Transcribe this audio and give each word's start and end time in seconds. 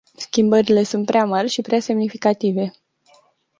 Schimbările 0.17 0.83
sunt 0.83 1.05
prea 1.05 1.25
mari 1.25 1.47
și 1.49 1.61
prea 1.61 1.79
semnificative. 1.79 2.71